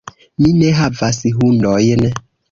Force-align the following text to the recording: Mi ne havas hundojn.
Mi 0.43 0.53
ne 0.61 0.69
havas 0.77 1.19
hundojn. 1.41 2.07